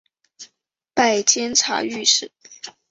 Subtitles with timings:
[0.95, 2.31] 拜监察御史。